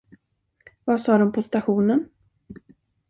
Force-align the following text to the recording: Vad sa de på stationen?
Vad 0.85 1.01
sa 1.01 1.17
de 1.17 1.31
på 1.31 1.41
stationen? 1.43 2.09